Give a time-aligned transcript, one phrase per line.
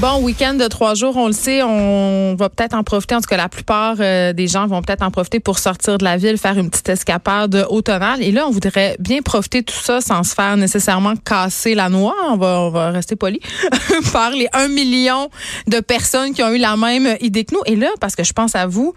[0.00, 3.14] Bon, week-end de trois jours, on le sait, on va peut-être en profiter.
[3.14, 6.04] En tout cas, la plupart euh, des gens vont peut-être en profiter pour sortir de
[6.04, 8.22] la ville, faire une petite escapade automnale.
[8.22, 11.90] Et là, on voudrait bien profiter de tout ça sans se faire nécessairement casser la
[11.90, 12.14] noix.
[12.30, 13.40] On va, on va rester poli
[14.14, 15.28] par les un million
[15.66, 17.62] de personnes qui ont eu la même idée que nous.
[17.66, 18.94] Et là, parce que je pense à vous,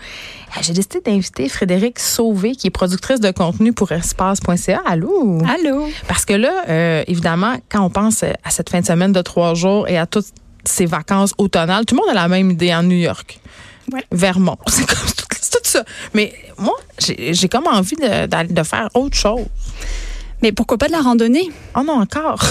[0.55, 4.81] euh, j'ai décidé d'inviter Frédéric Sauvé, qui est productrice de contenu pour espace.ca.
[4.85, 5.39] Allô?
[5.53, 5.89] Allô?
[6.07, 9.53] Parce que là, euh, évidemment, quand on pense à cette fin de semaine de trois
[9.53, 10.27] jours et à toutes
[10.65, 13.39] ces vacances automnales, tout le monde a la même idée en New York.
[13.91, 14.03] Ouais.
[14.11, 14.57] Vermont.
[14.67, 15.83] C'est comme tout ça.
[16.13, 19.45] Mais moi, j'ai comme envie de, faire autre chose.
[20.41, 21.49] Mais pourquoi pas de la randonnée?
[21.73, 22.43] Oh non, encore.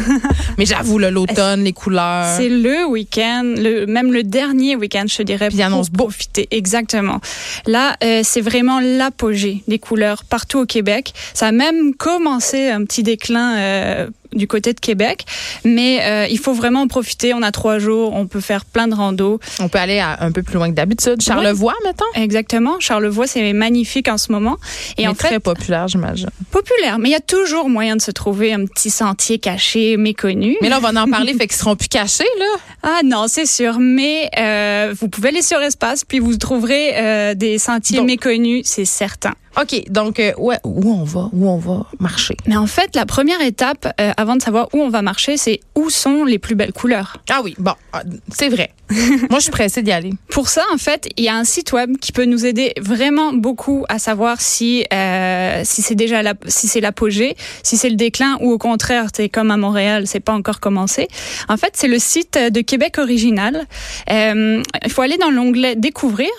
[0.58, 2.34] Mais j'avoue, l'automne, les couleurs.
[2.38, 5.48] C'est le week-end, le, même le dernier week-end, je dirais.
[5.48, 6.48] Puis il annonce pour profiter.
[6.50, 7.20] Exactement.
[7.66, 11.12] Là, euh, c'est vraiment l'apogée des couleurs partout au Québec.
[11.34, 15.24] Ça a même commencé un petit déclin euh, du côté de Québec,
[15.64, 17.32] mais euh, il faut vraiment en profiter.
[17.34, 19.40] On a trois jours, on peut faire plein de randos.
[19.60, 21.20] On peut aller à- un peu plus loin que d'habitude.
[21.22, 22.04] Charlevoix, mettons?
[22.14, 22.80] Exactement.
[22.80, 24.56] Charlevoix, c'est magnifique en ce moment.
[24.98, 26.28] Et Mais en fait, très populaire, j'imagine.
[26.50, 26.98] populaire.
[26.98, 30.56] Mais il y a toujours moyen de se trouver un petit sentier caché, méconnu.
[30.62, 32.44] Mais là, on va en parler, fait qu'ils seront plus cachés, là.
[32.86, 33.78] Ah non, c'est sûr.
[33.78, 38.62] Mais euh, vous pouvez aller sur Espace, puis vous trouverez euh, des sentiers Donc- méconnus,
[38.66, 39.32] c'est certain.
[39.60, 41.28] OK, donc, euh, ouais, où on va?
[41.32, 42.36] Où on va marcher?
[42.46, 45.60] Mais en fait, la première étape, euh, avant de savoir où on va marcher, c'est
[45.76, 47.18] où sont les plus belles couleurs.
[47.30, 48.72] Ah oui, bon, ah, c'est vrai.
[48.90, 50.10] Moi, je suis pressée d'y aller.
[50.28, 53.32] Pour ça, en fait, il y a un site web qui peut nous aider vraiment
[53.32, 57.96] beaucoup à savoir si euh, si c'est déjà la, si c'est l'apogée, si c'est le
[57.96, 61.08] déclin ou au contraire, c'est comme à Montréal, c'est pas encore commencé.
[61.48, 63.66] En fait, c'est le site de Québec original.
[64.10, 66.30] Euh, il faut aller dans l'onglet découvrir,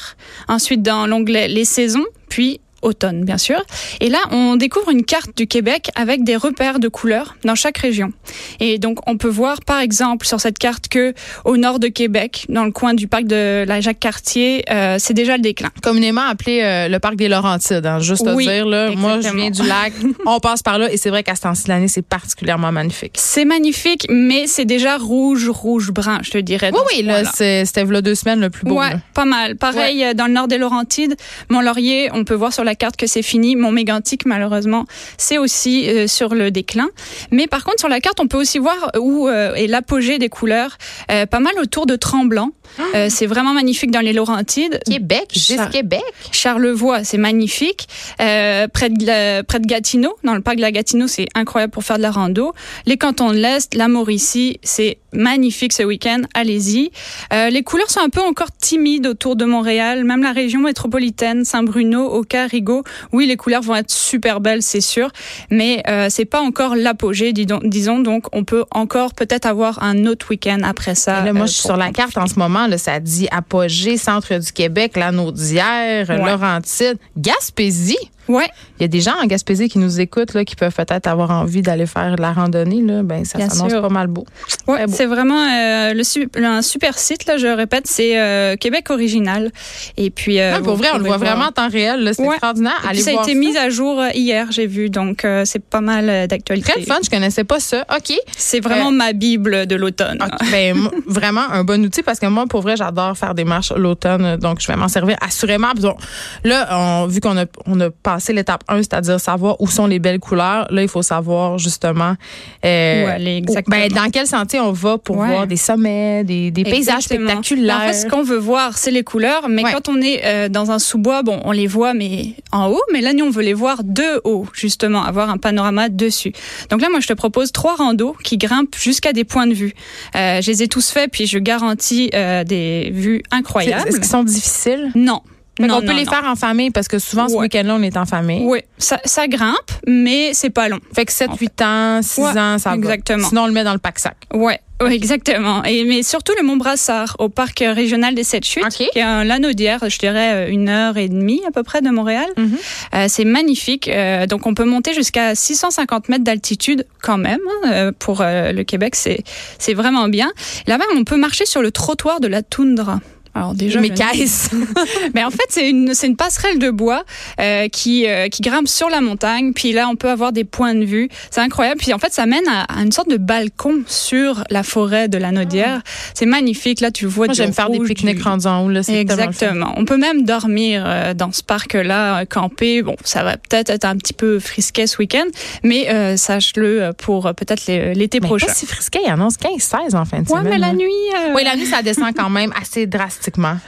[0.47, 3.61] ensuite dans l'onglet les saisons, puis automne, bien sûr.
[3.99, 7.77] Et là, on découvre une carte du Québec avec des repères de couleurs dans chaque
[7.77, 8.13] région.
[8.59, 12.45] Et donc, on peut voir, par exemple, sur cette carte que au nord de Québec,
[12.49, 15.69] dans le coin du parc de la Jacques-Cartier, euh, c'est déjà le déclin.
[15.81, 18.65] Communément appelé euh, le parc des Laurentides, hein, juste à Oui, dire.
[18.65, 19.41] Là, moi, je exactement.
[19.41, 19.93] viens du lac,
[20.25, 23.13] on passe par là et c'est vrai qu'à ce temps-ci de l'année, c'est particulièrement magnifique.
[23.15, 26.71] C'est magnifique, mais c'est déjà rouge, rouge, brun, je te dirais.
[26.73, 28.79] Oui, oui, là, c'était là deux semaines le plus beau.
[28.79, 28.99] Ouais, là.
[29.13, 29.55] pas mal.
[29.55, 31.15] Pareil, euh, dans le nord des Laurentides,
[31.49, 33.55] Mont-Laurier, on peut voir sur la carte que c'est fini.
[33.55, 34.85] Mont-Mégantic, malheureusement,
[35.17, 36.89] c'est aussi euh, sur le déclin.
[37.31, 40.29] Mais par contre, sur la carte, on peut aussi voir où euh, est l'apogée des
[40.29, 40.77] couleurs.
[41.11, 42.51] Euh, pas mal autour de Tremblant.
[42.93, 44.79] Euh, c'est vraiment magnifique dans les Laurentides.
[44.85, 46.01] Québec, juste Char- Québec.
[46.31, 47.87] Charlevoix, c'est magnifique.
[48.17, 51.83] Près, de la- près de Gatineau, dans le parc de la Gatineau, c'est incroyable pour
[51.83, 52.53] faire de la rando.
[52.85, 56.21] Les cantons de l'Est, la Mauricie, c'est magnifique ce week-end.
[56.33, 56.91] Allez-y.
[57.33, 61.45] Euh, les couleurs sont un peu encore timides autour de Montréal, même la région métropolitaine,
[61.45, 62.83] Saint-Bruno, Oka, Rigaud.
[63.11, 65.09] Oui, les couleurs vont être super belles, c'est sûr,
[65.49, 67.99] mais euh, c'est pas encore l'apogée, disons, disons.
[67.99, 71.23] Donc, on peut encore peut-être avoir un autre week-end après ça.
[71.23, 72.67] Là, moi, euh, je suis sur la carte en ce moment.
[72.67, 76.17] Là, ça dit Apogée, Centre du Québec, Lanaudière, Ouais.
[76.17, 77.97] Laurentide, Gaspésie.
[78.27, 78.47] Ouais.
[78.79, 81.31] Il y a des gens en Gaspésie qui nous écoutent, là, qui peuvent peut-être avoir
[81.31, 82.81] envie d'aller faire de la randonnée.
[82.81, 83.03] Là.
[83.03, 84.25] Ben, ça s'annonce pas mal beau.
[84.67, 84.93] Ouais, beau.
[84.95, 86.03] c'est vraiment euh, le
[86.43, 87.37] un super site là.
[87.37, 89.51] Je répète, c'est euh, Québec original.
[89.97, 91.31] Et puis euh, pour vrai, on le voit voir.
[91.31, 92.03] vraiment en temps réel.
[92.03, 92.13] là.
[92.13, 92.29] C'est Ouais.
[92.29, 92.73] extraordinaire.
[92.77, 94.89] Et puis Allez ça a été mis à jour euh, hier, j'ai vu.
[94.89, 96.71] Donc c'est pas mal d'actualité.
[96.71, 97.85] Très fun, je connaissais pas ça.
[97.95, 98.13] OK.
[98.35, 100.17] C'est vraiment ma bible de l'automne.
[100.23, 103.71] OK, ben, vraiment un bon outil parce que moi, pour vrai, j'adore faire des marches
[103.75, 105.71] l'automne, donc je vais m'en servir assurément.
[105.75, 105.95] Bon,
[106.43, 109.99] là, on, vu qu'on a, on a passé l'étape 1, c'est-à-dire savoir où sont les
[109.99, 112.15] belles couleurs, là, il faut savoir justement
[112.63, 115.27] euh, Où aller, où- ben, dans quel sentier on va pour Ouais.
[115.27, 117.75] voir des sommets, des, des paysages spectaculaires.
[117.77, 119.49] En fait, ce qu'on veut voir, c'est les couleurs.
[119.49, 119.71] Mais Ouais.
[119.73, 122.81] quand on est euh, dans un sous-bois, bon, on les voit, mais en haut.
[122.93, 126.31] Mais là, nous, on veut les voir de haut, justement, avoir un panorama dessus.
[126.69, 129.73] Donc là, moi, je te propose trois randos qui grimpent jusqu'à des points de vue.
[130.15, 133.87] Euh, je les ai tous faits, puis je garantis des vues incroyables.
[133.89, 134.91] Est-ce qu'ils sont difficiles?
[134.95, 135.21] Non.
[135.59, 136.11] On peut non, les non.
[136.11, 137.41] faire en famille parce que souvent, ce Ouais.
[137.41, 138.41] week-end-là, on est en famille.
[138.43, 140.79] Oui, ça, ça grimpe, mais c'est pas long.
[140.93, 142.75] Fait que 7, 8 ans, 6 Ouais, ans, ça va.
[142.75, 143.27] exactement.
[143.29, 144.17] Sinon, on le met dans le pack-sac.
[144.33, 145.63] Ouais, ouais, exactement.
[145.63, 148.89] Et mais surtout le Mont Brassard au parc régional des Sept Chutes, OK.
[148.91, 151.89] qui est un lanaudière, je dirais euh, une heure et demie à peu près de
[151.89, 152.27] Montréal.
[152.35, 152.57] Mhm.
[152.95, 153.87] Euh, c'est magnifique.
[153.87, 157.39] Euh, donc on peut monter jusqu'à 650 mètres d'altitude quand même.
[157.63, 159.23] hein, pour euh, le Québec, c'est
[159.57, 160.31] c'est vraiment bien.
[160.67, 162.99] Là-bas, on peut marcher sur le trottoir de la toundra.
[163.35, 164.49] Alors déjà, Mes caisses.
[165.13, 167.03] Mais en fait, c'est une, c'est une passerelle de bois
[167.41, 169.51] euh, qui, euh, qui grimpe sur la montagne.
[169.53, 171.09] Puis là, on peut avoir des points de vue.
[171.31, 171.79] C'est incroyable.
[171.81, 175.17] Puis en fait, ça mène à, à une sorte de balcon sur la forêt de
[175.17, 175.81] la Naudière.
[176.13, 176.79] C'est magnifique.
[176.79, 178.69] Là, tu vois Moi, j'aime faire des pique-niques du- rendus en haut.
[178.69, 178.95] Là, c'est.
[179.01, 179.73] Exactement.
[179.75, 182.83] On peut même dormir euh, dans ce parc-là, euh, camper.
[182.83, 185.25] Bon, ça va peut-être être un petit peu frisquet ce week-end,
[185.61, 188.47] mais euh, sache-le euh, pour peut-être l'é- l'été prochain.
[188.47, 190.43] pas si frisquet, il annonce 15-16 en fin de Ouais, semaine.
[190.53, 190.73] mais la là.
[190.73, 190.85] nuit.
[191.17, 193.24] euh, Oui, la nuit, ça descend quand même assez drastiquement.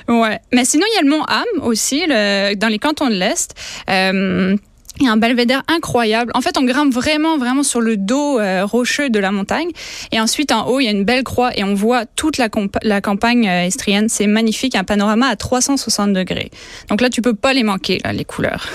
[0.07, 0.39] Ouais.
[0.53, 3.53] Mais sinon, il y a le mont Ham aussi, le- dans les cantons de l'Est.
[3.89, 4.55] Euh,
[4.99, 6.31] il y a un belvédère incroyable.
[6.35, 9.69] En fait, on grimpe vraiment, vraiment sur le dos euh, rocheux de la montagne.
[10.11, 12.49] Et ensuite, en haut, il y a une belle croix et on voit toute la,
[12.83, 14.09] la campagne euh, estrienne.
[14.09, 16.51] C'est magnifique, un panorama à 360 degrés.
[16.89, 18.67] Donc là, tu peux pas les manquer, là, les couleurs.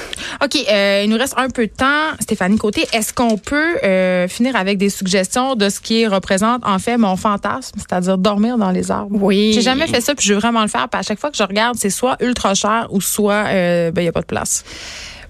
[0.43, 2.17] OK, euh, il nous reste un peu de temps.
[2.21, 6.79] Stéphanie Côté, est-ce qu'on peut euh, finir avec des suggestions de ce qui représente en
[6.79, 9.17] fait mon fantasme, c'est-à-dire dormir dans les arbres?
[9.21, 9.53] Oui.
[9.55, 10.89] J'ai jamais fait ça, puis je veux vraiment le faire.
[10.89, 14.03] Puis à chaque fois que je regarde, c'est soit ultra cher ou soit euh, ben,
[14.03, 14.65] il n'y a pas de place.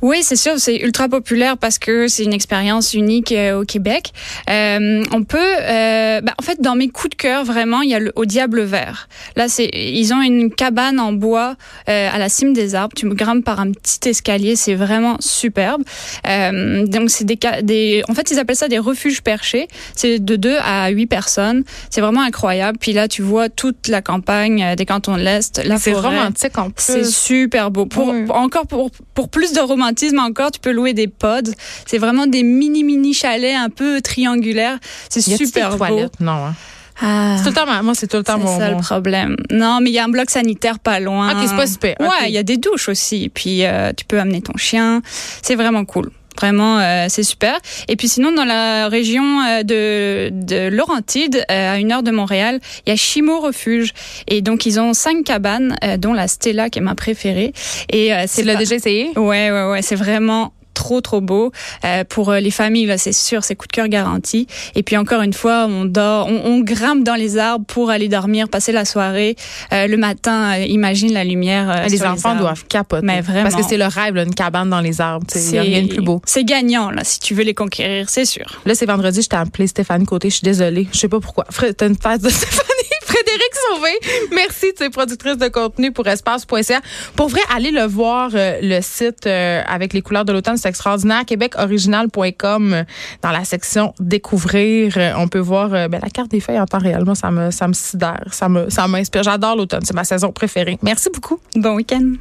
[0.03, 4.11] Oui, c'est sûr, c'est ultra populaire parce que c'est une expérience unique euh, au Québec.
[4.51, 7.95] Euh, on peut, euh, bah, en fait, dans mes coups de cœur, vraiment, il y
[7.95, 9.09] a le au Diable Vert.
[9.37, 11.55] Là, c'est, ils ont une cabane en bois
[11.89, 12.95] euh, à la cime des arbres.
[12.97, 15.83] Tu me grimpes par un petit escalier, c'est vraiment superbe.
[16.27, 19.69] Euh, donc, c'est des, des, en fait, ils appellent ça des refuges perchés.
[19.95, 21.63] C'est de 2 à 8 personnes.
[21.91, 22.77] C'est vraiment incroyable.
[22.81, 26.09] Puis là, tu vois toute la campagne des cantons de l'Est, la C'est forêt.
[26.09, 26.83] romantique en plus.
[26.83, 27.87] C'est super beau.
[27.87, 28.25] Pour, Oui.
[28.31, 29.61] encore pour, pour plus de
[29.93, 31.51] romantisme encore, tu peux louer des pods.
[31.87, 34.79] C'est vraiment des mini mini chalets un peu triangulaires.
[35.09, 35.77] C'est super beau.
[35.77, 36.21] toilettes?
[36.21, 36.47] Non.
[36.47, 36.55] hein.
[37.01, 38.59] Ah, C'est tout le temps, moi, c'est tout le temps c'est mon.
[38.59, 39.37] ça le problème.
[39.51, 41.33] Non, mais il y a un bloc sanitaire pas loin.
[41.33, 41.97] Ok, c'est pas super.
[42.01, 43.31] Ouais, il y a des douches aussi.
[43.33, 45.01] Puis euh, tu peux amener ton chien.
[45.41, 46.11] C'est vraiment cool.
[46.37, 47.59] Vraiment, euh, c'est super.
[47.89, 52.11] Et puis sinon, dans la région euh, de, de Laurentide, euh, à une heure de
[52.11, 53.93] Montréal, il y a Chimo Refuge.
[54.29, 57.53] Et donc, ils ont cinq cabanes, euh, dont la Stella, qui est ma préférée.
[57.91, 59.11] Et euh, Tu c'est l'as pas- déjà essayé?
[59.17, 61.53] Ouais, ouais, ouais, c'est vraiment trop trop beau
[61.85, 64.97] Euh, pour euh, les familles là c'est sûr c'est coup de cœur garanti et puis
[64.97, 68.73] encore une fois on dort on, on grimpe dans les arbres pour aller dormir passer
[68.73, 69.37] la soirée
[69.73, 73.05] Euh, le matin euh, imagine la lumière les sur enfants doivent capoter.
[73.07, 73.43] Mais vraiment.
[73.45, 75.27] Parce que c'est le rêve, là, une cabane dans les arbres.
[75.35, 76.21] Il n'y a rien de plus beau.
[76.27, 79.37] c'est gagnant là si tu veux les conquérir c'est sûr Là, c'est vendredi, je t'ai
[79.37, 80.31] appelé Stéphanie Côté.
[80.31, 80.87] Je suis désolée.
[80.93, 81.45] Je sais pas pourquoi.
[81.51, 82.69] Fré- T'as une face de Stéphanie.
[83.13, 83.91] Frédéric Sauvé,
[84.33, 84.73] merci.
[84.75, 86.81] Tu es productrice de contenu pour espace.ca.
[87.15, 90.57] Pour vrai, allez le voir, euh, le site euh, avec les couleurs de l'automne.
[90.57, 91.27] C'est extraordinaire.
[91.27, 92.85] Québecoriginal.com euh,
[93.21, 94.97] dans la section découvrir.
[95.19, 97.05] on peut voir ben, la carte des feuilles en temps réel.
[97.05, 98.25] Moi, ça me, ça me sidère.
[98.31, 99.23] Ça m'inspire.
[99.23, 99.85] J'adore l'automne.
[99.85, 100.79] C'est ma saison préférée.
[100.83, 101.39] Merci beaucoup.
[101.55, 102.15] bon week-end